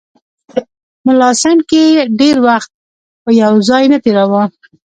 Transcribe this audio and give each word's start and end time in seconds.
ملا 1.05 1.29
سنډکي 1.41 1.83
ډېر 2.19 2.35
وخت 2.47 2.71
په 3.23 3.29
یو 3.41 3.53
ځای 3.69 3.83
نه 3.91 3.97
تېراوه. 4.03 4.43